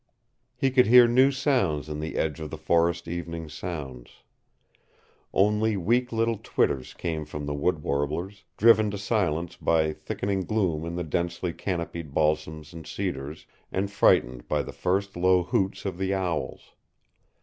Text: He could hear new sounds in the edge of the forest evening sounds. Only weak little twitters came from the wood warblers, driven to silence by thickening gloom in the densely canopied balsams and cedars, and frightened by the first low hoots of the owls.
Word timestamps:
He 0.55 0.71
could 0.71 0.87
hear 0.87 1.07
new 1.07 1.29
sounds 1.29 1.87
in 1.87 1.99
the 1.99 2.15
edge 2.15 2.39
of 2.39 2.49
the 2.49 2.57
forest 2.57 3.07
evening 3.07 3.49
sounds. 3.49 4.23
Only 5.31 5.77
weak 5.77 6.11
little 6.11 6.39
twitters 6.41 6.95
came 6.95 7.23
from 7.23 7.45
the 7.45 7.53
wood 7.53 7.83
warblers, 7.83 8.43
driven 8.57 8.89
to 8.89 8.97
silence 8.97 9.57
by 9.57 9.93
thickening 9.93 10.41
gloom 10.45 10.85
in 10.87 10.95
the 10.95 11.03
densely 11.03 11.53
canopied 11.53 12.15
balsams 12.15 12.73
and 12.73 12.87
cedars, 12.87 13.45
and 13.71 13.91
frightened 13.91 14.47
by 14.47 14.63
the 14.63 14.73
first 14.73 15.15
low 15.15 15.43
hoots 15.43 15.85
of 15.85 15.99
the 15.99 16.15
owls. 16.15 16.71